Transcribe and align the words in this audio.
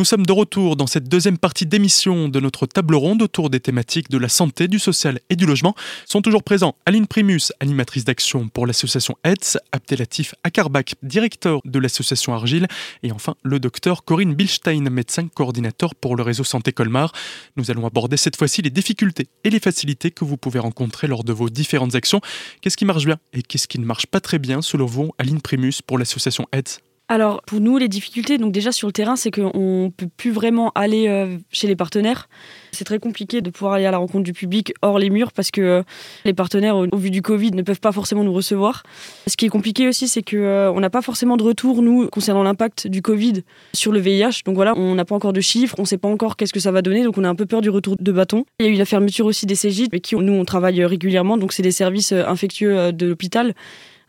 Nous 0.00 0.06
sommes 0.06 0.24
de 0.24 0.32
retour 0.32 0.76
dans 0.76 0.86
cette 0.86 1.10
deuxième 1.10 1.36
partie 1.36 1.66
d'émission 1.66 2.30
de 2.30 2.40
notre 2.40 2.64
table 2.64 2.94
ronde 2.94 3.20
autour 3.20 3.50
des 3.50 3.60
thématiques 3.60 4.08
de 4.08 4.16
la 4.16 4.30
santé, 4.30 4.66
du 4.66 4.78
social 4.78 5.20
et 5.28 5.36
du 5.36 5.44
logement. 5.44 5.74
Sont 6.06 6.22
toujours 6.22 6.42
présents 6.42 6.74
Aline 6.86 7.06
Primus, 7.06 7.52
animatrice 7.60 8.06
d'action 8.06 8.48
pour 8.48 8.66
l'association 8.66 9.18
AIDS, 9.24 9.58
Abdelatif 9.72 10.34
Akarbak, 10.42 10.94
directeur 11.02 11.60
de 11.66 11.78
l'association 11.78 12.32
Argile, 12.32 12.66
et 13.02 13.12
enfin 13.12 13.34
le 13.42 13.60
docteur 13.60 14.02
Corinne 14.02 14.34
Bilstein, 14.34 14.88
médecin 14.88 15.28
coordinateur 15.28 15.94
pour 15.94 16.16
le 16.16 16.22
réseau 16.22 16.44
Santé 16.44 16.72
Colmar. 16.72 17.12
Nous 17.56 17.70
allons 17.70 17.86
aborder 17.86 18.16
cette 18.16 18.36
fois-ci 18.36 18.62
les 18.62 18.70
difficultés 18.70 19.28
et 19.44 19.50
les 19.50 19.60
facilités 19.60 20.10
que 20.10 20.24
vous 20.24 20.38
pouvez 20.38 20.60
rencontrer 20.60 21.08
lors 21.08 21.24
de 21.24 21.34
vos 21.34 21.50
différentes 21.50 21.94
actions. 21.94 22.22
Qu'est-ce 22.62 22.78
qui 22.78 22.86
marche 22.86 23.04
bien 23.04 23.18
et 23.34 23.42
qu'est-ce 23.42 23.68
qui 23.68 23.78
ne 23.78 23.84
marche 23.84 24.06
pas 24.06 24.20
très 24.20 24.38
bien 24.38 24.62
selon 24.62 24.86
vous, 24.86 25.10
Aline 25.18 25.42
Primus, 25.42 25.82
pour 25.86 25.98
l'association 25.98 26.46
AIDS 26.52 26.80
alors, 27.10 27.42
pour 27.42 27.58
nous, 27.58 27.76
les 27.76 27.88
difficultés, 27.88 28.38
donc 28.38 28.52
déjà 28.52 28.70
sur 28.70 28.86
le 28.86 28.92
terrain, 28.92 29.16
c'est 29.16 29.32
qu'on 29.32 29.86
ne 29.86 29.88
peut 29.88 30.06
plus 30.16 30.30
vraiment 30.30 30.70
aller 30.76 31.08
euh, 31.08 31.38
chez 31.50 31.66
les 31.66 31.74
partenaires. 31.74 32.28
C'est 32.70 32.84
très 32.84 33.00
compliqué 33.00 33.40
de 33.40 33.50
pouvoir 33.50 33.72
aller 33.72 33.84
à 33.84 33.90
la 33.90 33.98
rencontre 33.98 34.22
du 34.22 34.32
public 34.32 34.72
hors 34.80 34.96
les 34.96 35.10
murs 35.10 35.32
parce 35.32 35.50
que 35.50 35.60
euh, 35.60 35.82
les 36.24 36.34
partenaires, 36.34 36.76
au, 36.76 36.96
vu 36.96 37.10
du 37.10 37.20
Covid, 37.20 37.50
ne 37.50 37.62
peuvent 37.62 37.80
pas 37.80 37.90
forcément 37.90 38.22
nous 38.22 38.32
recevoir. 38.32 38.84
Ce 39.26 39.36
qui 39.36 39.44
est 39.44 39.48
compliqué 39.48 39.88
aussi, 39.88 40.06
c'est 40.06 40.22
qu'on 40.22 40.36
euh, 40.36 40.72
n'a 40.78 40.88
pas 40.88 41.02
forcément 41.02 41.36
de 41.36 41.42
retour, 41.42 41.82
nous, 41.82 42.06
concernant 42.06 42.44
l'impact 42.44 42.86
du 42.86 43.02
Covid 43.02 43.42
sur 43.72 43.90
le 43.90 43.98
VIH. 43.98 44.44
Donc 44.44 44.54
voilà, 44.54 44.74
on 44.76 44.94
n'a 44.94 45.04
pas 45.04 45.16
encore 45.16 45.32
de 45.32 45.40
chiffres, 45.40 45.74
on 45.78 45.82
ne 45.82 45.88
sait 45.88 45.98
pas 45.98 46.08
encore 46.08 46.36
qu'est-ce 46.36 46.52
que 46.52 46.60
ça 46.60 46.70
va 46.70 46.80
donner, 46.80 47.02
donc 47.02 47.18
on 47.18 47.24
a 47.24 47.28
un 47.28 47.34
peu 47.34 47.46
peur 47.46 47.60
du 47.60 47.70
retour 47.70 47.96
de 47.98 48.12
bâton. 48.12 48.44
Il 48.60 48.66
y 48.66 48.68
a 48.68 48.72
eu 48.72 48.76
la 48.76 48.84
fermeture 48.84 49.26
aussi 49.26 49.46
des 49.46 49.56
CJ, 49.56 49.88
avec 49.90 50.02
qui 50.02 50.14
nous, 50.14 50.34
on 50.34 50.44
travaille 50.44 50.84
régulièrement, 50.84 51.38
donc 51.38 51.54
c'est 51.54 51.64
des 51.64 51.72
services 51.72 52.12
infectieux 52.12 52.92
de 52.92 53.06
l'hôpital 53.06 53.54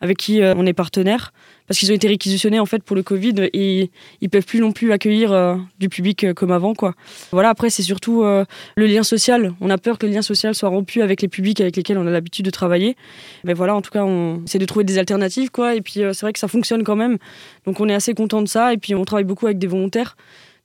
avec 0.01 0.17
qui 0.17 0.41
on 0.41 0.65
est 0.65 0.73
partenaire 0.73 1.31
parce 1.71 1.79
qu'ils 1.79 1.89
ont 1.93 1.95
été 1.95 2.09
réquisitionnés 2.09 2.59
en 2.59 2.65
fait 2.65 2.83
pour 2.83 2.97
le 2.97 3.01
Covid 3.01 3.33
et 3.53 3.91
ils 4.19 4.29
peuvent 4.29 4.45
plus 4.45 4.59
non 4.59 4.73
plus 4.73 4.91
accueillir 4.91 5.31
euh, 5.31 5.55
du 5.79 5.87
public 5.87 6.25
euh, 6.25 6.33
comme 6.33 6.51
avant 6.51 6.73
quoi. 6.73 6.95
Voilà 7.31 7.47
après 7.47 7.69
c'est 7.69 7.81
surtout 7.81 8.23
euh, 8.23 8.43
le 8.75 8.87
lien 8.87 9.03
social. 9.03 9.53
On 9.61 9.69
a 9.69 9.77
peur 9.77 9.97
que 9.97 10.05
le 10.05 10.11
lien 10.11 10.21
social 10.21 10.53
soit 10.53 10.67
rompu 10.67 11.01
avec 11.01 11.21
les 11.21 11.29
publics 11.29 11.61
avec 11.61 11.77
lesquels 11.77 11.97
on 11.97 12.05
a 12.05 12.09
l'habitude 12.09 12.43
de 12.43 12.49
travailler. 12.49 12.97
Mais 13.45 13.53
voilà 13.53 13.73
en 13.73 13.81
tout 13.81 13.89
cas 13.89 14.03
on 14.03 14.43
essaie 14.43 14.59
de 14.59 14.65
trouver 14.65 14.83
des 14.83 14.97
alternatives 14.97 15.49
quoi 15.49 15.73
et 15.73 15.79
puis 15.79 16.01
c'est 16.11 16.21
vrai 16.21 16.33
que 16.33 16.39
ça 16.39 16.49
fonctionne 16.49 16.83
quand 16.83 16.97
même. 16.97 17.17
Donc 17.65 17.79
on 17.79 17.87
est 17.87 17.95
assez 17.95 18.13
content 18.13 18.41
de 18.41 18.49
ça 18.49 18.73
et 18.73 18.77
puis 18.77 18.93
on 18.93 19.05
travaille 19.05 19.23
beaucoup 19.23 19.45
avec 19.45 19.57
des 19.57 19.67
volontaires. 19.67 20.17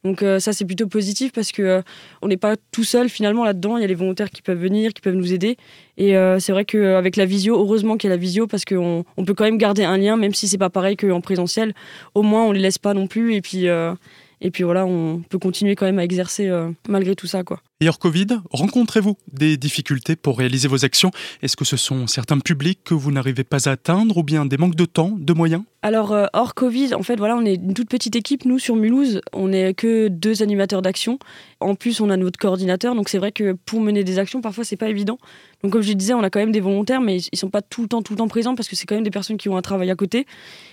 Donc 0.05 0.23
euh, 0.23 0.39
ça 0.39 0.53
c'est 0.53 0.65
plutôt 0.65 0.87
positif 0.87 1.33
parce 1.33 1.53
que 1.53 1.63
euh, 1.63 1.83
on 2.23 2.29
n'est 2.29 2.37
pas 2.37 2.55
tout 2.71 2.85
seul 2.85 3.09
finalement 3.09 3.45
là-dedans. 3.45 3.77
Il 3.77 3.81
y 3.81 3.85
a 3.85 3.89
les 3.89 3.95
volontaires 3.95 4.31
qui 4.31 4.43
peuvent 4.43 4.59
venir, 4.59 4.93
qui 4.93 5.01
peuvent 5.01 5.15
nous 5.15 5.33
aider. 5.33 5.57
Et 5.97 6.17
euh, 6.17 6.39
c'est 6.39 6.53
vrai 6.53 6.65
qu'avec 6.65 7.17
la 7.17 7.25
visio, 7.25 7.59
heureusement 7.59 7.97
qu'il 7.97 8.09
y 8.09 8.13
a 8.13 8.17
la 8.17 8.21
visio 8.21 8.47
parce 8.47 8.65
qu'on 8.65 9.05
on 9.17 9.25
peut 9.25 9.35
quand 9.35 9.45
même 9.45 9.59
garder 9.59 9.85
un 9.85 9.97
lien, 9.97 10.17
même 10.17 10.35
si 10.35 10.49
c'est 10.49 10.59
pas 10.59 10.71
pareil 10.71 10.97
qu'en 10.97 11.21
présentiel. 11.21 11.75
Au 12.15 12.23
moins 12.23 12.45
on 12.45 12.53
les 12.53 12.61
laisse 12.61 12.79
pas 12.79 12.95
non 12.95 13.07
plus 13.07 13.35
et 13.35 13.41
puis 13.41 13.67
et 14.43 14.51
puis 14.51 14.65
voilà, 14.65 14.87
on 14.87 15.23
peut 15.29 15.39
continuer 15.39 15.75
quand 15.75 15.87
même 15.87 15.99
à 15.99 16.05
exercer 16.05 16.51
malgré 16.89 17.17
tout 17.17 17.27
ça 17.27 17.43
quoi. 17.43 17.61
Et 17.83 17.91
hors 17.91 17.99
Covid, 17.99 18.29
rencontrez-vous 18.53 19.19
des 19.35 19.59
difficultés 19.59 20.17
pour 20.17 20.39
réaliser 20.39 20.67
vos 20.67 20.87
actions? 20.87 21.11
Est-ce 21.43 21.59
que 21.59 21.67
ce 21.67 21.77
sont 21.77 22.07
certains 22.07 22.39
publics 22.39 22.81
que 22.83 22.95
vous 22.95 23.13
n'arrivez 23.13 23.45
pas 23.45 23.69
à 23.69 23.73
atteindre 23.73 24.17
ou 24.17 24.23
bien 24.23 24.47
des 24.47 24.57
manques 24.57 24.77
de 24.77 24.87
temps, 24.87 25.13
de 25.15 25.33
moyens? 25.35 25.63
Alors, 25.83 26.13
euh, 26.13 26.25
hors 26.33 26.55
Covid, 26.55 26.95
en 26.95 27.03
fait, 27.03 27.17
voilà, 27.17 27.37
on 27.37 27.45
est 27.45 27.57
une 27.57 27.75
toute 27.75 27.91
petite 27.91 28.17
équipe, 28.17 28.47
nous, 28.47 28.59
sur 28.59 28.77
Mulhouse. 28.77 29.21
On 29.35 29.49
n'est 29.49 29.75
que 29.75 30.09
deux 30.09 30.43
animateurs 30.43 30.81
d'action. 30.81 31.19
En 31.61 31.75
plus, 31.75 32.01
on 32.01 32.09
a 32.09 32.17
notre 32.17 32.39
coordinateur. 32.39 32.95
Donc, 32.95 33.11
c'est 33.11 33.19
vrai 33.19 33.31
que 33.31 33.53
pour 33.53 33.83
mener 33.83 34.05
des 34.05 34.19
actions, 34.19 34.41
parfois, 34.41 34.65
c'est 34.65 34.77
pas 34.77 34.89
évident. 34.89 35.19
Donc, 35.63 35.73
comme 35.73 35.83
je 35.83 35.93
disais, 35.93 36.15
on 36.15 36.23
a 36.23 36.31
quand 36.31 36.41
même 36.41 36.53
des 36.53 36.61
volontaires, 36.61 37.03
mais 37.03 37.19
ils 37.19 37.39
sont 37.39 37.51
pas 37.51 37.63
tout 37.63 37.83
le 37.83 37.89
temps, 37.89 38.01
tout 38.01 38.15
le 38.15 38.19
temps 38.19 38.29
présents 38.29 38.55
parce 38.55 38.69
que 38.69 38.75
c'est 38.75 38.87
quand 38.87 38.95
même 38.95 39.05
des 39.05 39.11
personnes 39.11 39.37
qui 39.37 39.51
ont 39.51 39.57
un 39.57 39.63
travail 39.63 39.91
à 39.91 39.97
côté. 39.97 40.27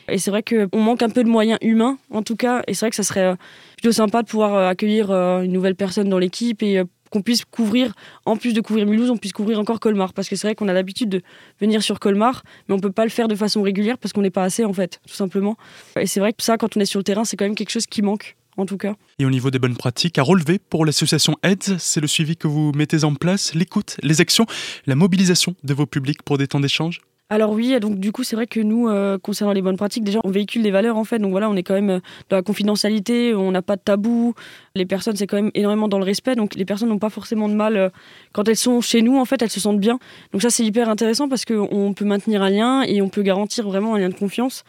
Et 0.07 0.17
c'est 0.17 0.31
vrai 0.31 0.41
qu'on 0.41 0.81
manque 0.81 1.03
un 1.03 1.09
peu 1.09 1.23
de 1.23 1.29
moyens 1.29 1.59
humains, 1.61 1.97
en 2.09 2.23
tout 2.23 2.35
cas. 2.35 2.63
Et 2.67 2.73
c'est 2.73 2.85
vrai 2.85 2.89
que 2.89 2.95
ça 2.95 3.03
serait 3.03 3.25
euh, 3.25 3.35
plutôt 3.83 3.93
sympa 3.93 4.23
de 4.23 4.27
pouvoir 4.29 4.53
euh, 4.55 4.69
accueillir 4.69 5.11
une 5.11 5.51
nouvelle 5.51 5.75
personne 5.75 6.07
dans 6.07 6.17
l'équipe 6.17 6.63
et 6.63 6.81
qu'on 7.11 7.21
puisse 7.21 7.43
couvrir, 7.43 7.93
en 8.25 8.37
plus 8.37 8.53
de 8.53 8.61
couvrir 8.61 8.87
Mulhouse, 8.87 9.11
on 9.11 9.17
puisse 9.17 9.33
couvrir 9.33 9.59
encore 9.59 9.81
Colmar. 9.81 10.13
Parce 10.13 10.29
que 10.29 10.37
c'est 10.37 10.47
vrai 10.47 10.55
qu'on 10.55 10.69
a 10.69 10.73
l'habitude 10.73 11.09
de 11.09 11.21
venir 11.59 11.83
sur 11.83 11.99
Colmar, 11.99 12.43
mais 12.67 12.75
on 12.75 12.79
peut 12.79 12.93
pas 12.93 13.03
le 13.03 13.09
faire 13.09 13.27
de 13.27 13.35
façon 13.35 13.61
régulière 13.61 13.97
parce 13.97 14.13
qu'on 14.13 14.21
n'est 14.21 14.31
pas 14.31 14.43
assez, 14.43 14.63
en 14.63 14.71
fait, 14.71 15.01
tout 15.05 15.13
simplement. 15.13 15.57
Et 15.99 16.07
c'est 16.07 16.21
vrai 16.21 16.31
que 16.31 16.41
ça, 16.41 16.57
quand 16.57 16.77
on 16.77 16.79
est 16.79 16.85
sur 16.85 16.99
le 16.99 17.03
terrain, 17.03 17.25
c'est 17.25 17.35
quand 17.35 17.45
même 17.45 17.55
quelque 17.55 17.71
chose 17.71 17.85
qui 17.85 18.01
manque 18.01 18.37
en 18.55 18.65
tout 18.65 18.77
cas. 18.77 18.95
Et 19.19 19.25
au 19.25 19.29
niveau 19.29 19.51
des 19.51 19.59
bonnes 19.59 19.75
pratiques 19.75 20.17
à 20.17 20.23
relever 20.23 20.59
pour 20.59 20.85
l'association 20.85 21.35
AIDS, 21.43 21.75
c'est 21.77 21.99
le 21.99 22.07
suivi 22.07 22.37
que 22.37 22.47
vous 22.47 22.71
mettez 22.73 23.03
en 23.03 23.15
place, 23.15 23.53
l'écoute, 23.53 23.97
les 24.01 24.21
actions, 24.21 24.45
la 24.85 24.95
mobilisation 24.95 25.55
de 25.63 25.73
vos 25.73 25.87
publics 25.87 26.21
pour 26.23 26.37
des 26.37 26.47
temps 26.47 26.59
d'échange? 26.59 27.01
Alors 27.29 27.51
oui, 27.51 27.79
donc 27.79 27.99
du 27.99 28.11
coup 28.11 28.23
c'est 28.23 28.35
vrai 28.35 28.45
que 28.45 28.59
nous, 28.59 28.89
euh, 28.89 29.17
concernant 29.17 29.53
les 29.53 29.61
bonnes 29.61 29.77
pratiques, 29.77 30.03
déjà 30.03 30.19
on 30.23 30.29
véhicule 30.29 30.61
des 30.61 30.71
valeurs 30.71 30.97
en 30.97 31.03
fait, 31.03 31.19
donc 31.19 31.31
voilà, 31.31 31.49
on 31.49 31.55
est 31.55 31.63
quand 31.63 31.73
même 31.73 31.89
euh, 31.89 31.99
dans 32.29 32.35
la 32.35 32.43
confidentialité, 32.43 33.33
on 33.33 33.49
n'a 33.49 33.61
pas 33.61 33.75
de 33.75 33.81
tabou, 33.81 34.35
les 34.75 34.85
personnes 34.85 35.15
c'est 35.15 35.25
quand 35.25 35.37
même 35.37 35.49
énormément 35.55 35.87
dans 35.87 35.97
le 35.97 36.03
respect, 36.03 36.35
donc 36.35 36.53
les 36.53 36.65
personnes 36.65 36.89
n'ont 36.89 36.99
pas 36.99 37.09
forcément 37.09 37.49
de 37.49 37.55
mal, 37.55 37.75
euh, 37.75 37.89
quand 38.33 38.47
elles 38.47 38.57
sont 38.57 38.81
chez 38.81 39.01
nous 39.01 39.17
en 39.17 39.25
fait, 39.25 39.41
elles 39.41 39.49
se 39.49 39.59
sentent 39.59 39.79
bien. 39.79 39.97
Donc 40.31 40.41
ça 40.41 40.49
c'est 40.49 40.63
hyper 40.63 40.89
intéressant 40.89 41.27
parce 41.27 41.45
qu'on 41.45 41.93
peut 41.95 42.05
maintenir 42.05 42.43
un 42.43 42.49
lien 42.49 42.83
et 42.83 43.01
on 43.01 43.09
peut 43.09 43.23
garantir 43.23 43.65
vraiment 43.65 43.95
un 43.95 43.99
lien 43.99 44.09
de 44.09 44.15
confiance. 44.15 44.63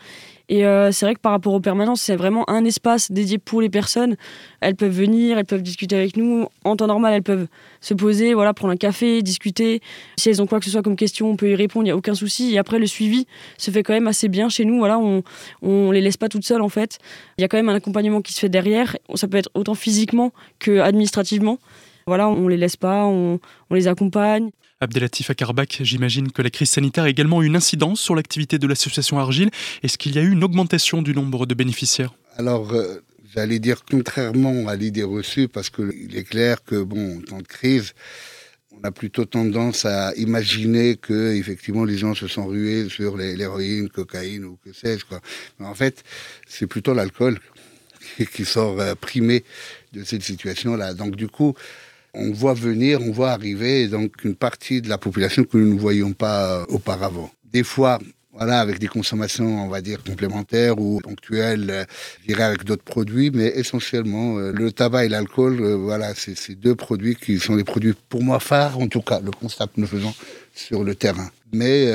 Et 0.48 0.66
euh, 0.66 0.92
c'est 0.92 1.06
vrai 1.06 1.14
que 1.14 1.20
par 1.20 1.32
rapport 1.32 1.54
aux 1.54 1.60
permanences, 1.60 2.02
c'est 2.02 2.16
vraiment 2.16 2.48
un 2.50 2.64
espace 2.64 3.10
dédié 3.10 3.38
pour 3.38 3.62
les 3.62 3.70
personnes. 3.70 4.16
Elles 4.60 4.76
peuvent 4.76 4.92
venir, 4.92 5.38
elles 5.38 5.46
peuvent 5.46 5.62
discuter 5.62 5.96
avec 5.96 6.16
nous. 6.16 6.46
En 6.64 6.76
temps 6.76 6.86
normal, 6.86 7.14
elles 7.14 7.22
peuvent 7.22 7.46
se 7.80 7.94
poser, 7.94 8.34
voilà, 8.34 8.52
prendre 8.52 8.72
un 8.72 8.76
café, 8.76 9.22
discuter. 9.22 9.80
Si 10.16 10.28
elles 10.28 10.42
ont 10.42 10.46
quoi 10.46 10.58
que 10.58 10.66
ce 10.66 10.70
soit 10.70 10.82
comme 10.82 10.96
question, 10.96 11.30
on 11.30 11.36
peut 11.36 11.50
y 11.50 11.54
répondre, 11.54 11.84
il 11.84 11.88
n'y 11.88 11.92
a 11.92 11.96
aucun 11.96 12.14
souci. 12.14 12.54
Et 12.54 12.58
après, 12.58 12.78
le 12.78 12.86
suivi 12.86 13.26
se 13.56 13.70
fait 13.70 13.82
quand 13.82 13.94
même 13.94 14.06
assez 14.06 14.28
bien 14.28 14.48
chez 14.48 14.64
nous. 14.64 14.78
Voilà, 14.78 14.98
on 14.98 15.22
ne 15.62 15.92
les 15.92 16.02
laisse 16.02 16.18
pas 16.18 16.28
toutes 16.28 16.44
seules, 16.44 16.62
en 16.62 16.68
fait. 16.68 16.98
Il 17.38 17.42
y 17.42 17.44
a 17.44 17.48
quand 17.48 17.56
même 17.56 17.70
un 17.70 17.76
accompagnement 17.76 18.20
qui 18.20 18.34
se 18.34 18.40
fait 18.40 18.50
derrière. 18.50 18.96
Ça 19.14 19.28
peut 19.28 19.38
être 19.38 19.50
autant 19.54 19.74
physiquement 19.74 20.32
que 20.58 20.80
administrativement. 20.80 21.58
Voilà, 22.06 22.28
on 22.28 22.48
les 22.48 22.58
laisse 22.58 22.76
pas, 22.76 23.06
on, 23.06 23.40
on 23.70 23.74
les 23.74 23.88
accompagne. 23.88 24.50
Abdelatif 24.84 25.30
Akarbak, 25.30 25.80
j'imagine 25.80 26.30
que 26.30 26.42
la 26.42 26.50
crise 26.50 26.70
sanitaire 26.70 27.04
a 27.04 27.08
également 27.08 27.42
eu 27.42 27.46
une 27.46 27.56
incidence 27.56 28.00
sur 28.00 28.14
l'activité 28.14 28.58
de 28.58 28.66
l'association 28.66 29.18
Argile. 29.18 29.50
Est-ce 29.82 29.98
qu'il 29.98 30.14
y 30.14 30.18
a 30.18 30.22
eu 30.22 30.30
une 30.30 30.44
augmentation 30.44 31.02
du 31.02 31.14
nombre 31.14 31.46
de 31.46 31.54
bénéficiaires? 31.54 32.14
Alors, 32.36 32.72
euh, 32.72 33.02
j'allais 33.34 33.58
dire 33.58 33.84
contrairement 33.90 34.68
à 34.68 34.76
l'idée 34.76 35.02
reçue, 35.02 35.48
parce 35.48 35.70
qu'il 35.70 36.16
est 36.16 36.24
clair 36.24 36.62
que, 36.62 36.82
bon, 36.82 37.18
en 37.18 37.20
temps 37.22 37.38
de 37.38 37.46
crise, 37.46 37.94
on 38.72 38.86
a 38.86 38.92
plutôt 38.92 39.24
tendance 39.24 39.84
à 39.84 40.12
imaginer 40.16 40.96
que 40.96 41.34
effectivement 41.34 41.84
les 41.84 41.96
gens 41.96 42.14
se 42.14 42.26
sont 42.26 42.46
rués 42.46 42.88
sur 42.88 43.16
l'héroïne, 43.16 43.88
cocaïne 43.88 44.44
ou 44.44 44.58
que 44.64 44.72
sais-je 44.72 45.04
quoi. 45.04 45.20
Mais 45.58 45.66
en 45.66 45.74
fait, 45.74 46.04
c'est 46.46 46.66
plutôt 46.66 46.92
l'alcool 46.92 47.38
qui 48.34 48.44
sort 48.44 48.80
euh, 48.80 48.94
primé 48.94 49.44
de 49.92 50.04
cette 50.04 50.22
situation-là. 50.22 50.94
Donc 50.94 51.16
du 51.16 51.28
coup, 51.28 51.54
on 52.14 52.32
voit 52.32 52.54
venir, 52.54 53.00
on 53.02 53.10
voit 53.10 53.30
arriver 53.30 53.88
donc 53.88 54.24
une 54.24 54.34
partie 54.34 54.80
de 54.80 54.88
la 54.88 54.98
population 54.98 55.44
que 55.44 55.56
nous 55.56 55.74
ne 55.74 55.78
voyions 55.78 56.12
pas 56.12 56.60
euh, 56.60 56.64
auparavant. 56.68 57.30
Des 57.52 57.64
fois, 57.64 57.98
voilà, 58.32 58.60
avec 58.60 58.78
des 58.78 58.88
consommations, 58.88 59.64
on 59.64 59.68
va 59.68 59.80
dire, 59.80 60.02
complémentaires 60.02 60.78
ou 60.78 61.00
ponctuelles, 61.00 61.70
euh, 61.70 61.84
je 62.22 62.28
dirais 62.28 62.44
avec 62.44 62.64
d'autres 62.64 62.82
produits, 62.82 63.30
mais 63.32 63.52
essentiellement, 63.54 64.38
euh, 64.38 64.52
le 64.52 64.72
tabac 64.72 65.04
et 65.04 65.08
l'alcool, 65.08 65.62
voilà, 65.74 66.14
c'est 66.14 66.36
ces 66.36 66.54
deux 66.54 66.74
produits 66.74 67.16
qui 67.16 67.38
sont 67.38 67.56
les 67.56 67.64
produits, 67.64 67.94
pour 68.08 68.22
moi, 68.22 68.40
phares, 68.40 68.78
en 68.78 68.88
tout 68.88 69.02
cas, 69.02 69.20
le 69.20 69.30
constat 69.30 69.66
que 69.66 69.80
nous 69.80 69.86
faisons 69.86 70.14
sur 70.54 70.84
le 70.84 70.94
terrain. 70.94 71.30
Mais 71.52 71.92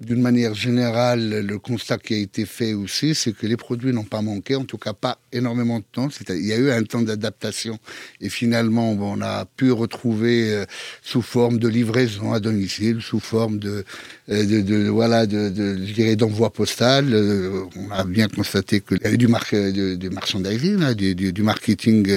d'une 0.00 0.20
manière 0.20 0.54
générale, 0.54 1.46
le 1.46 1.58
constat 1.58 1.98
qui 1.98 2.14
a 2.14 2.16
été 2.16 2.46
fait 2.46 2.74
aussi, 2.74 3.14
c'est 3.14 3.32
que 3.32 3.46
les 3.46 3.56
produits 3.56 3.92
n'ont 3.92 4.02
pas 4.02 4.22
manqué, 4.22 4.56
en 4.56 4.64
tout 4.64 4.76
cas 4.76 4.92
pas 4.92 5.18
énormément 5.32 5.78
de 5.78 5.84
temps. 5.90 6.08
Il 6.28 6.44
y 6.44 6.52
a 6.52 6.56
eu 6.56 6.70
un 6.70 6.82
temps 6.82 7.02
d'adaptation 7.02 7.78
et 8.20 8.28
finalement, 8.28 8.90
on 8.90 9.20
a 9.20 9.44
pu 9.44 9.70
retrouver 9.70 10.52
euh, 10.52 10.64
sous 11.00 11.22
forme 11.22 11.58
de 11.58 11.68
livraison 11.68 12.32
à 12.32 12.40
domicile, 12.40 13.00
sous 13.02 13.20
forme 13.20 13.58
de, 13.58 13.84
euh, 14.30 14.90
voilà, 14.90 15.26
de, 15.26 15.52
je 15.86 15.92
dirais 15.92 16.16
d'envoi 16.16 16.52
postal. 16.52 17.14
Euh, 17.14 17.62
on 17.76 17.90
a 17.92 18.02
bien 18.02 18.26
constaté 18.26 18.80
qu'il 18.80 18.98
y 19.00 19.06
avait 19.06 19.16
du, 19.16 19.28
mar 19.28 19.44
du 19.48 19.56
hein, 19.56 20.94
du, 20.94 21.14
du, 21.14 21.42
marketing, 21.42 22.10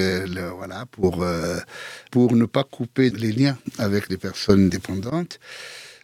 voilà, 0.56 0.84
pour 0.90 1.24
pour 2.10 2.34
ne 2.34 2.44
pas 2.44 2.64
couper 2.64 3.10
les 3.10 3.32
liens 3.32 3.56
avec 3.78 4.08
les 4.08 4.16
personnes 4.16 4.68
dépendantes. 4.68 5.38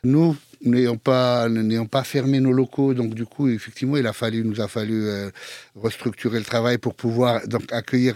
Nous, 0.04 0.36
n'ayant 0.64 0.96
pas, 0.96 1.48
pas 1.90 2.04
fermé 2.04 2.40
nos 2.40 2.52
locaux, 2.52 2.94
donc 2.94 3.14
du 3.14 3.26
coup, 3.26 3.48
effectivement, 3.48 3.96
il 3.96 4.06
a 4.06 4.12
fallu, 4.12 4.44
nous 4.44 4.60
a 4.60 4.68
fallu 4.68 5.06
euh, 5.06 5.30
restructurer 5.74 6.38
le 6.38 6.44
travail 6.44 6.78
pour 6.78 6.94
pouvoir 6.94 7.42
accueillir. 7.70 8.14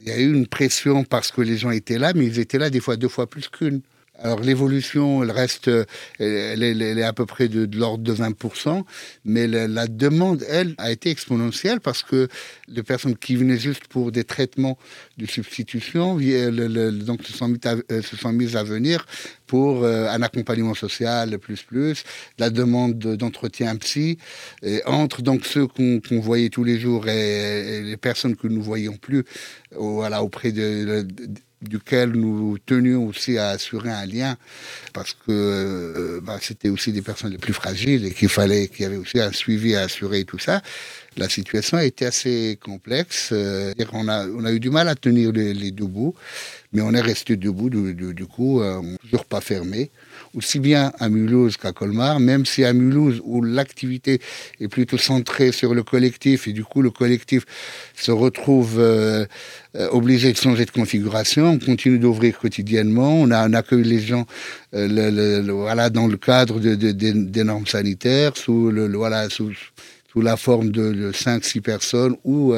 Il 0.00 0.08
y 0.08 0.12
a 0.12 0.18
eu 0.18 0.32
une 0.32 0.46
pression 0.46 1.04
parce 1.04 1.30
que 1.30 1.42
les 1.42 1.56
gens 1.56 1.70
étaient 1.70 1.98
là, 1.98 2.12
mais 2.14 2.26
ils 2.26 2.38
étaient 2.38 2.58
là 2.58 2.70
des 2.70 2.80
fois 2.80 2.96
deux 2.96 3.08
fois 3.08 3.28
plus 3.28 3.48
qu'une 3.48 3.80
Alors 4.22 4.40
l'évolution, 4.40 5.22
elle 5.22 5.30
reste, 5.30 5.70
elle, 6.18 6.62
est 6.62 7.02
à 7.02 7.14
peu 7.14 7.24
près 7.24 7.48
de, 7.48 7.66
l'ordre 7.76 8.04
de 8.04 8.12
20%, 8.12 8.84
mais 9.24 9.46
la, 9.46 9.86
demande, 9.86 10.44
elle, 10.46 10.74
a 10.76 10.90
été 10.90 11.08
exponentielle 11.08 11.80
parce 11.80 12.02
que 12.02 12.28
les 12.68 12.82
personnes 12.82 13.16
qui 13.16 13.36
venaient 13.36 13.56
juste 13.58 13.88
pour 13.88 14.12
des 14.12 14.24
traitements 14.24 14.76
de 15.16 15.24
substitution, 15.24 16.18
se 16.18 17.36
sont, 17.36 18.28
euh, 18.28 18.32
mises 18.32 18.56
à 18.56 18.62
venir 18.62 19.06
pour 19.46 19.84
euh, 19.84 20.08
un 20.08 20.20
accompagnement 20.20 20.74
social 20.74 21.38
plus 21.38 21.62
plus, 21.62 22.04
la 22.38 22.50
demande 22.50 22.98
d'entretien 22.98 23.74
psy, 23.76 24.18
entre 24.84 25.22
donc 25.22 25.46
ceux 25.46 25.66
qu'on 25.66 26.20
voyait 26.20 26.50
tous 26.50 26.64
les 26.64 26.78
jours 26.78 27.08
et, 27.08 27.82
les 27.82 27.96
personnes 27.96 28.36
que 28.36 28.48
nous 28.48 28.62
voyions 28.62 28.96
plus, 28.96 29.24
voilà, 29.72 30.22
auprès 30.22 30.52
de 30.52 31.06
duquel 31.62 32.12
nous 32.12 32.58
tenions 32.64 33.06
aussi 33.06 33.36
à 33.38 33.50
assurer 33.50 33.90
un 33.90 34.06
lien 34.06 34.36
parce 34.92 35.12
que 35.12 35.18
euh, 35.28 36.20
bah, 36.22 36.38
c'était 36.40 36.70
aussi 36.70 36.92
des 36.92 37.02
personnes 37.02 37.32
les 37.32 37.38
plus 37.38 37.52
fragiles 37.52 38.06
et 38.06 38.12
qu'il 38.12 38.28
fallait 38.28 38.68
qu'il 38.68 38.82
y 38.82 38.86
avait 38.86 38.96
aussi 38.96 39.20
un 39.20 39.32
suivi 39.32 39.74
à 39.76 39.82
assurer 39.82 40.20
et 40.20 40.24
tout 40.24 40.38
ça. 40.38 40.62
La 41.16 41.28
situation 41.28 41.76
a 41.76 41.84
été 41.84 42.06
assez 42.06 42.58
complexe. 42.62 43.30
Euh, 43.32 43.74
on, 43.92 44.08
a, 44.08 44.26
on 44.26 44.44
a 44.44 44.52
eu 44.52 44.60
du 44.60 44.70
mal 44.70 44.88
à 44.88 44.94
tenir 44.94 45.32
les, 45.32 45.70
deux 45.70 45.86
bouts, 45.86 46.14
mais 46.72 46.80
on 46.82 46.94
est 46.94 47.00
resté 47.00 47.36
debout 47.36 47.68
du, 47.68 48.26
coup, 48.26 48.60
euh, 48.62 48.80
toujours 49.02 49.24
pas 49.26 49.40
fermé 49.40 49.90
aussi 50.34 50.58
bien 50.58 50.92
à 50.98 51.08
Mulhouse 51.08 51.56
qu'à 51.56 51.72
Colmar, 51.72 52.20
même 52.20 52.46
si 52.46 52.64
à 52.64 52.72
Mulhouse, 52.72 53.20
où 53.24 53.42
l'activité 53.42 54.20
est 54.60 54.68
plutôt 54.68 54.98
centrée 54.98 55.52
sur 55.52 55.74
le 55.74 55.82
collectif, 55.82 56.46
et 56.46 56.52
du 56.52 56.64
coup 56.64 56.82
le 56.82 56.90
collectif 56.90 57.44
se 57.96 58.10
retrouve 58.10 58.78
euh, 58.78 59.26
obligé 59.90 60.32
de 60.32 60.36
changer 60.36 60.64
de 60.64 60.70
configuration, 60.70 61.46
on 61.46 61.58
continue 61.58 61.98
d'ouvrir 61.98 62.38
quotidiennement, 62.38 63.14
on, 63.14 63.30
a, 63.30 63.56
accueille 63.56 63.84
les 63.84 64.00
gens 64.00 64.26
euh, 64.74 65.42
voilà, 65.50 65.90
dans 65.90 66.06
le 66.06 66.16
cadre 66.16 66.60
de, 66.60 66.74
des 66.74 67.44
normes 67.44 67.66
sanitaires, 67.66 68.36
sous, 68.36 68.70
le, 68.70 68.86
voilà, 68.96 69.28
sous, 69.28 69.52
sous 70.10 70.20
la 70.20 70.36
forme 70.36 70.70
de, 70.70 71.12
5-6 71.12 71.60
personnes 71.60 72.16
ou 72.24 72.52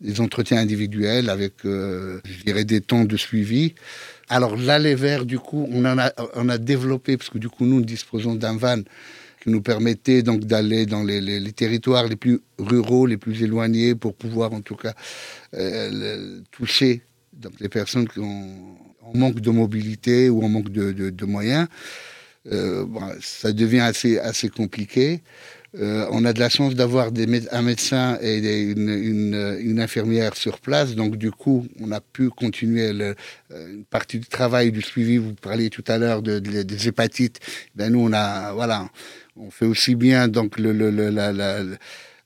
des 0.00 0.20
entretiens 0.20 0.58
individuels 0.58 1.30
avec, 1.30 1.54
je 1.64 2.44
dirais, 2.44 2.64
des 2.64 2.80
temps 2.80 3.04
de 3.04 3.16
suivi. 3.16 3.74
Alors 4.28 4.56
l'aller 4.56 4.94
vers, 4.94 5.24
du 5.24 5.38
coup, 5.38 5.66
on, 5.72 5.84
en 5.84 5.98
a, 5.98 6.12
on 6.34 6.48
a 6.48 6.58
développé, 6.58 7.16
parce 7.16 7.30
que 7.30 7.38
du 7.38 7.48
coup, 7.48 7.64
nous, 7.64 7.76
nous 7.76 7.84
disposons 7.84 8.34
d'un 8.34 8.56
van 8.56 8.82
qui 9.40 9.50
nous 9.50 9.62
permettait 9.62 10.22
donc 10.22 10.44
d'aller 10.44 10.86
dans 10.86 11.02
les, 11.02 11.52
territoires 11.52 12.06
les 12.06 12.16
plus 12.16 12.40
ruraux, 12.58 13.06
les 13.06 13.16
plus 13.16 13.42
éloignés, 13.42 13.94
pour 13.94 14.14
pouvoir 14.14 14.52
en 14.52 14.60
tout 14.60 14.76
cas 14.76 14.94
euh, 15.54 16.40
toucher 16.50 17.02
donc, 17.32 17.52
les 17.60 17.68
personnes 17.68 18.06
qui 18.06 18.18
ont 18.20 18.76
en 19.02 19.16
manque 19.16 19.40
de 19.40 19.50
mobilité 19.50 20.28
ou 20.28 20.42
en 20.44 20.48
manque 20.48 20.70
de, 20.70 21.24
moyens. 21.24 21.66
Euh, 22.52 22.86
ça 23.20 23.52
devient 23.52 23.80
assez, 23.80 24.18
assez 24.18 24.48
compliqué. 24.48 25.22
Euh, 25.78 26.06
on 26.10 26.24
a 26.24 26.32
de 26.32 26.40
la 26.40 26.48
chance 26.48 26.74
d'avoir 26.74 27.10
un 27.52 27.62
médecin 27.62 28.18
et 28.20 28.38
une, 28.62 29.78
infirmière 29.80 30.36
sur 30.36 30.58
place, 30.58 30.94
donc 30.94 31.16
du 31.16 31.30
coup, 31.30 31.66
on 31.80 31.92
a 31.92 32.00
pu 32.00 32.28
continuer 32.28 32.92
le, 32.92 33.14
euh, 33.52 33.72
une 33.72 33.84
partie 33.84 34.18
du 34.18 34.26
travail 34.26 34.72
du 34.72 34.82
suivi. 34.82 35.16
Vous 35.16 35.34
parliez 35.34 35.70
tout 35.70 35.84
à 35.86 35.96
l'heure 35.96 36.22
de, 36.22 36.38
des 36.40 36.88
hépatites. 36.88 37.38
Ben 37.76 37.92
nous, 37.92 38.00
on 38.00 38.12
a, 38.12 38.52
voilà, 38.52 38.88
on 39.36 39.50
fait 39.50 39.64
aussi 39.64 39.94
bien 39.94 40.26
donc 40.26 40.58
le, 40.58 40.72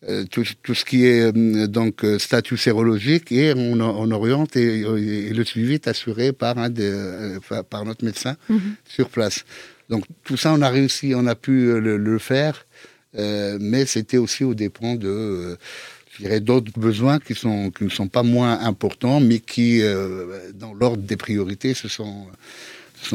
euh, 0.08 0.24
tout, 0.30 0.44
ce 0.74 0.84
qui 0.84 1.04
est 1.04 1.32
donc 1.32 2.04
statut 2.18 2.56
sérologique 2.56 3.30
et 3.30 3.52
on, 3.54 4.10
oriente 4.10 4.56
et, 4.56 4.82
le 5.32 5.44
suivi 5.44 5.74
est 5.74 5.86
assuré 5.86 6.32
par 6.32 6.56
un 6.58 6.70
par 7.70 7.84
notre 7.84 8.04
médecin 8.04 8.36
mm-hmm. 8.50 8.58
sur 8.86 9.10
place. 9.10 9.44
Donc 9.90 10.04
tout 10.24 10.38
ça, 10.38 10.52
on 10.54 10.62
a 10.62 10.70
réussi, 10.70 11.12
on 11.14 11.26
a 11.26 11.34
pu 11.34 11.78
le 11.78 12.18
faire. 12.18 12.66
Euh, 13.16 13.58
mais 13.60 13.86
c'était 13.86 14.16
aussi 14.16 14.44
au 14.44 14.54
dépend 14.54 14.94
de 14.96 15.56
euh, 16.20 16.40
d'autres 16.40 16.72
besoins 16.78 17.18
qui, 17.18 17.34
ne 17.46 17.88
sont 17.88 18.08
pas 18.08 18.22
moins 18.22 18.60
importants, 18.60 19.20
mais 19.20 19.40
qui, 19.40 19.82
euh, 19.82 20.50
dans 20.54 20.74
l'ordre 20.74 21.02
des 21.02 21.16
priorités, 21.16 21.74
se 21.74 21.88
sont 21.88 22.26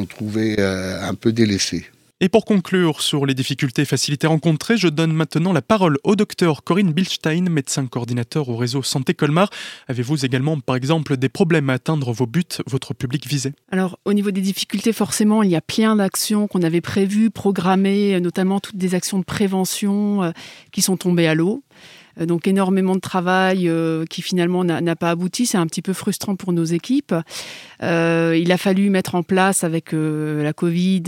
trouvés 0.08 0.60
un 0.60 1.16
peu 1.16 1.32
délaissés. 1.32 1.86
Et 2.22 2.28
pour 2.28 2.44
conclure 2.44 3.00
sur 3.00 3.26
les 3.26 3.34
difficultés 3.34 3.84
et 3.84 3.86
facilités 3.86 4.28
rencontrées, 4.28 4.76
je 4.76 4.90
donne 4.90 5.14
maintenant 5.14 5.54
la 5.54 5.62
parole 5.62 5.98
au 6.04 6.18
docteur 6.18 6.66
Corinne 6.66 6.92
Bilstein, 6.92 7.50
médecin 7.50 7.86
coordinateur 7.86 8.50
au 8.50 8.58
réseau 8.58 8.84
Santé 8.84 9.14
Colmar. 9.14 9.50
Avez-vous 9.88 10.26
également, 10.26 10.60
par 10.60 10.76
exemple, 10.76 11.16
des 11.16 11.30
problèmes 11.30 11.70
à 11.70 11.76
atteindre 11.76 12.12
vos 12.12 12.26
buts, 12.26 12.44
votre 12.68 12.94
public 12.94 13.26
visé? 13.26 13.54
Alors, 13.72 14.00
au 14.04 14.12
niveau 14.12 14.32
des 14.32 14.42
difficultés, 14.42 14.92
forcément, 14.92 15.44
il 15.44 15.50
y 15.50 15.56
a 15.56 15.62
plein 15.62 15.96
d'actions 15.96 16.50
qu'on 16.50 16.62
avait 16.62 16.82
prévues, 16.82 17.30
programmées, 17.30 18.20
notamment 18.20 18.60
toutes 18.60 18.76
des 18.76 18.96
actions 18.96 19.20
de 19.20 19.24
prévention 19.24 20.24
euh, 20.24 20.32
qui 20.74 20.82
sont 20.82 20.98
tombées 20.98 21.28
à 21.28 21.36
l'eau. 21.36 21.64
Euh, 22.20 22.26
donc 22.26 22.48
énormément 22.48 22.96
de 22.96 23.00
travail 23.00 23.68
euh, 23.68 24.06
qui 24.06 24.22
finalement 24.22 24.64
n'a 24.64 24.96
pas 24.96 25.12
abouti. 25.12 25.46
C'est 25.46 25.58
un 25.58 25.68
petit 25.68 25.82
peu 25.82 25.94
frustrant 25.94 26.36
pour 26.36 26.54
nos 26.54 26.64
équipes. 26.64 27.16
Euh, 27.82 28.38
il 28.40 28.52
a 28.52 28.58
fallu 28.58 28.90
mettre 28.90 29.16
en 29.16 29.24
place 29.24 29.64
avec 29.64 29.92
la 29.94 30.54
Covid 30.54 31.04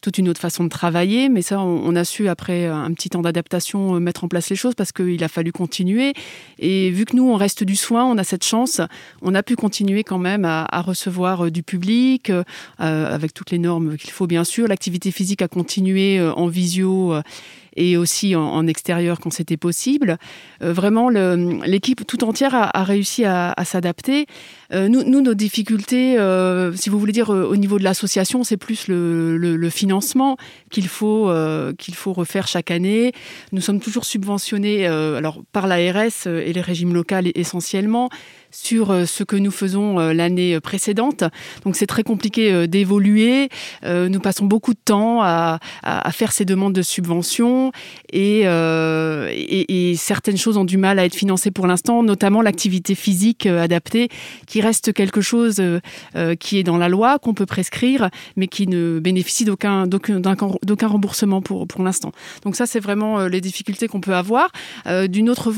toute 0.00 0.18
une 0.18 0.28
autre 0.28 0.40
façon 0.40 0.64
de 0.64 0.68
travailler, 0.68 1.28
mais 1.28 1.42
ça, 1.42 1.60
on, 1.60 1.94
a 1.96 2.04
su 2.04 2.28
après 2.28 2.66
un 2.66 2.92
petit 2.92 3.10
temps 3.10 3.22
d'adaptation 3.22 3.98
mettre 4.00 4.24
en 4.24 4.28
place 4.28 4.50
les 4.50 4.56
choses 4.56 4.74
parce 4.74 4.92
qu'il 4.92 5.22
a 5.22 5.28
fallu 5.28 5.52
continuer. 5.52 6.12
Et 6.58 6.90
vu 6.90 7.04
que 7.04 7.16
nous, 7.16 7.28
on 7.28 7.36
reste 7.36 7.64
du 7.64 7.76
soin, 7.76 8.04
on 8.04 8.18
a 8.18 8.24
cette 8.24 8.44
chance, 8.44 8.80
on 9.22 9.34
a 9.34 9.42
pu 9.42 9.56
continuer 9.56 10.04
quand 10.04 10.18
même 10.18 10.44
à, 10.44 10.66
à 10.70 10.82
recevoir 10.82 11.50
du 11.50 11.62
public 11.62 12.32
avec 12.78 13.32
toutes 13.34 13.50
les 13.50 13.58
normes 13.58 13.96
qu'il 13.96 14.10
faut 14.10 14.26
bien 14.26 14.44
sûr. 14.44 14.68
L'activité 14.68 15.10
physique 15.10 15.42
a 15.42 15.48
continué 15.48 16.20
en 16.20 16.48
visio 16.48 17.14
et 17.78 17.96
aussi 17.96 18.34
en, 18.34 18.66
extérieur 18.66 19.20
quand 19.20 19.32
c'était 19.32 19.56
possible. 19.56 20.18
Euh, 20.62 20.72
vraiment, 20.72 21.08
l'équipe 21.08 22.06
tout 22.06 22.24
entière 22.24 22.54
a, 22.54 22.84
réussi 22.84 23.24
à, 23.24 23.54
s'adapter. 23.64 24.26
Euh, 24.72 24.88
nous, 24.88 25.02
nos 25.04 25.34
difficultés, 25.34 26.18
euh, 26.18 26.72
si 26.74 26.90
vous 26.90 26.98
voulez 26.98 27.12
dire 27.12 27.30
au 27.30 27.56
niveau 27.56 27.78
de 27.78 27.84
l'association, 27.84 28.44
c'est 28.44 28.56
plus 28.56 28.88
le, 28.88 29.68
financement 29.70 30.36
qu'il 30.70 30.88
faut, 30.88 31.30
qu'il 31.78 31.94
faut 31.94 32.12
refaire 32.12 32.48
chaque 32.48 32.70
année. 32.70 33.12
Nous 33.52 33.60
sommes 33.60 33.80
toujours 33.80 34.04
subventionnés 34.04 34.86
alors, 34.86 35.42
par 35.52 35.66
l'ARS 35.66 36.26
et 36.26 36.52
les 36.52 36.60
régimes 36.60 36.92
locaux 36.94 37.08
essentiellement 37.34 38.10
sur 38.50 39.06
ce 39.06 39.24
que 39.24 39.36
nous 39.36 39.50
faisons 39.50 39.98
l'année 39.98 40.58
précédente. 40.60 41.22
Donc 41.64 41.76
c'est 41.76 41.86
très 41.86 42.02
compliqué 42.02 42.66
d'évoluer. 42.66 43.48
Nous 43.84 44.20
passons 44.20 44.46
beaucoup 44.46 44.74
de 44.74 44.80
temps 44.84 45.22
à, 45.22 45.60
faire 46.12 46.32
ces 46.32 46.44
demandes 46.44 46.72
de 46.72 46.82
subventions 46.82 47.67
et, 48.12 48.42
et, 48.42 49.96
certaines 49.96 50.36
choses 50.36 50.56
ont 50.56 50.64
du 50.64 50.76
mal 50.76 50.98
à 50.98 51.04
être 51.04 51.14
financées 51.14 51.50
pour 51.50 51.66
l'instant, 51.66 52.02
notamment 52.02 52.42
l'activité 52.42 52.94
physique 52.94 53.46
adaptée, 53.46 54.08
qui 54.46 54.60
reste 54.60 54.92
quelque 54.92 55.20
chose 55.20 55.62
qui 56.40 56.58
est 56.58 56.62
dans 56.62 56.78
la 56.78 56.88
loi, 56.88 57.18
qu'on 57.18 57.34
peut 57.34 57.46
prescrire, 57.46 58.10
mais 58.36 58.46
qui 58.46 58.66
ne 58.66 58.98
bénéficie 58.98 59.44
d'aucun 59.44 59.86
d'aucun 59.86 60.86
remboursement 60.86 61.42
pour, 61.42 61.66
pour 61.66 61.82
l'instant. 61.82 62.12
Donc 62.44 62.56
ça, 62.56 62.66
c'est 62.66 62.80
vraiment 62.80 63.26
les 63.26 63.40
difficultés 63.40 63.88
qu'on 63.88 64.00
peut 64.00 64.14
avoir. 64.14 64.50
D'un 64.86 65.26
autre, 65.28 65.52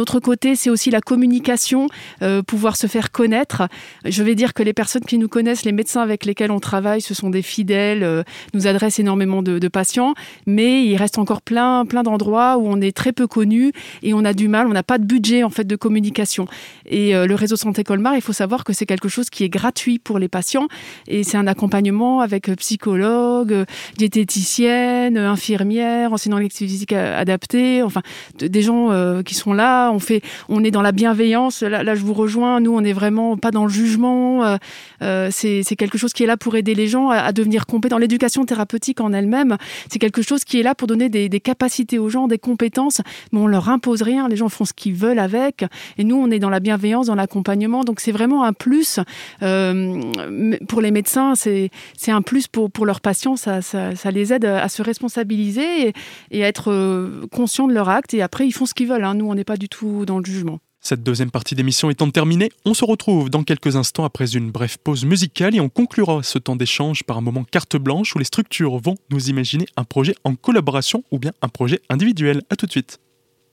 autre 0.00 0.20
côté, 0.20 0.56
c'est 0.56 0.70
aussi 0.70 0.90
la 0.90 1.00
communication 1.00 1.88
euh, 2.22 2.42
pouvoir 2.42 2.76
se 2.76 2.86
faire 2.86 3.10
connaître. 3.10 3.68
Je 4.04 4.22
vais 4.22 4.34
dire 4.34 4.54
que 4.54 4.62
les 4.62 4.72
personnes 4.72 5.04
qui 5.04 5.18
nous 5.18 5.28
connaissent, 5.28 5.64
les 5.64 5.72
médecins 5.72 6.02
avec 6.02 6.24
lesquels 6.24 6.50
on 6.50 6.60
travaille, 6.60 7.00
ce 7.00 7.14
sont 7.14 7.30
des 7.30 7.42
fidèles, 7.42 8.02
euh, 8.02 8.22
nous 8.54 8.66
adressent 8.66 8.98
énormément 8.98 9.42
de, 9.42 9.68
patients, 9.68 10.14
mais 10.46 10.84
il 10.84 10.96
reste 10.96 11.09
encore 11.18 11.42
plein, 11.42 11.84
plein 11.86 12.02
d'endroits 12.02 12.58
où 12.58 12.66
on 12.66 12.80
est 12.80 12.96
très 12.96 13.12
peu 13.12 13.26
connu 13.26 13.72
et 14.02 14.14
on 14.14 14.24
a 14.24 14.32
du 14.32 14.48
mal, 14.48 14.66
on 14.66 14.72
n'a 14.72 14.82
pas 14.82 14.98
de 14.98 15.04
budget 15.04 15.42
en 15.42 15.50
fait 15.50 15.64
de 15.64 15.76
communication. 15.76 16.46
Et 16.86 17.14
euh, 17.14 17.26
le 17.26 17.34
réseau 17.34 17.56
Santé 17.56 17.84
Colmar, 17.84 18.14
il 18.14 18.22
faut 18.22 18.32
savoir 18.32 18.64
que 18.64 18.72
c'est 18.72 18.86
quelque 18.86 19.08
chose 19.08 19.30
qui 19.30 19.44
est 19.44 19.48
gratuit 19.48 19.98
pour 19.98 20.18
les 20.18 20.28
patients 20.28 20.68
et 21.06 21.24
c'est 21.24 21.36
un 21.36 21.46
accompagnement 21.46 22.20
avec 22.20 22.50
psychologue, 22.56 23.64
diététicienne, 23.96 25.16
infirmière, 25.16 26.12
enseignant 26.12 26.38
l'activité 26.38 26.70
physique 26.70 26.92
adaptée, 26.92 27.82
enfin 27.82 28.02
des 28.38 28.62
gens 28.62 29.22
qui 29.22 29.34
sont 29.34 29.52
là. 29.52 29.90
On 29.90 29.98
fait, 29.98 30.22
on 30.48 30.62
est 30.62 30.70
dans 30.70 30.82
la 30.82 30.92
bienveillance 30.92 31.62
là, 31.62 31.94
je 31.94 32.02
vous 32.02 32.14
rejoins. 32.14 32.60
Nous, 32.60 32.74
on 32.74 32.80
n'est 32.80 32.92
vraiment 32.92 33.36
pas 33.36 33.50
dans 33.50 33.64
le 33.64 33.70
jugement. 33.70 34.44
Euh, 34.44 34.56
euh, 35.02 35.28
c'est 35.30 35.76
quelque 35.76 35.98
chose 35.98 36.12
qui 36.12 36.22
est 36.22 36.26
là 36.26 36.36
pour 36.36 36.56
aider 36.56 36.74
les 36.74 36.88
gens 36.88 37.10
à, 37.10 37.32
devenir 37.32 37.66
compétents. 37.66 37.98
L'éducation 37.98 38.44
thérapeutique 38.44 39.00
en 39.00 39.12
elle-même, 39.12 39.56
c'est 39.90 39.98
quelque 39.98 40.22
chose 40.22 40.44
qui 40.44 40.60
est 40.60 40.62
là 40.62 40.74
pour 40.74 40.88
donner 40.90 41.08
des, 41.08 41.40
capacités 41.40 41.98
aux 41.98 42.08
gens, 42.08 42.26
des 42.26 42.38
compétences, 42.38 43.00
mais 43.32 43.38
on 43.38 43.46
leur 43.46 43.68
impose 43.68 44.02
rien. 44.02 44.28
Les 44.28 44.36
gens 44.36 44.48
font 44.48 44.64
ce 44.64 44.72
qu'ils 44.72 44.94
veulent 44.94 45.18
avec. 45.18 45.64
Et 45.98 46.04
nous, 46.04 46.16
on 46.16 46.30
est 46.30 46.38
dans 46.38 46.50
la 46.50 46.60
bienveillance, 46.60 47.06
dans 47.06 47.14
l'accompagnement. 47.14 47.84
Donc, 47.84 48.00
c'est 48.00 48.12
vraiment 48.12 48.44
un 48.44 48.52
plus 48.52 48.98
euh, 49.42 50.02
pour 50.68 50.80
les 50.80 50.90
médecins. 50.90 51.34
C'est 51.34 51.70
un 52.08 52.22
plus 52.22 52.48
pour, 52.48 52.70
leurs 52.84 53.00
patients. 53.00 53.36
Ça, 53.36 53.60
les 54.10 54.32
aide 54.32 54.44
à 54.44 54.68
se 54.68 54.82
responsabiliser 54.82 55.92
et, 56.30 56.44
à 56.44 56.48
être 56.48 57.28
conscients 57.30 57.68
de 57.68 57.72
leur 57.72 57.88
acte. 57.88 58.14
Et 58.14 58.22
après, 58.22 58.46
ils 58.46 58.52
font 58.52 58.66
ce 58.66 58.74
qu'ils 58.74 58.88
veulent. 58.88 59.04
Hein. 59.04 59.14
Nous, 59.14 59.26
on 59.26 59.34
n'est 59.34 59.44
pas 59.44 59.56
du 59.56 59.68
tout 59.68 60.04
dans 60.04 60.18
le 60.18 60.24
jugement. 60.24 60.58
Cette 60.82 61.02
deuxième 61.02 61.30
partie 61.30 61.54
d'émission 61.54 61.90
étant 61.90 62.10
terminée, 62.10 62.50
on 62.64 62.72
se 62.72 62.86
retrouve 62.86 63.28
dans 63.28 63.44
quelques 63.44 63.76
instants 63.76 64.04
après 64.04 64.34
une 64.34 64.50
brève 64.50 64.78
pause 64.78 65.04
musicale 65.04 65.54
et 65.54 65.60
on 65.60 65.68
conclura 65.68 66.22
ce 66.22 66.38
temps 66.38 66.56
d'échange 66.56 67.04
par 67.04 67.18
un 67.18 67.20
moment 67.20 67.44
carte 67.44 67.76
blanche 67.76 68.14
où 68.16 68.18
les 68.18 68.24
structures 68.24 68.78
vont 68.78 68.96
nous 69.10 69.28
imaginer 69.28 69.66
un 69.76 69.84
projet 69.84 70.14
en 70.24 70.34
collaboration 70.36 71.04
ou 71.10 71.18
bien 71.18 71.32
un 71.42 71.48
projet 71.48 71.80
individuel. 71.90 72.42
A 72.48 72.56
tout 72.56 72.66
de 72.66 72.70
suite. 72.70 72.98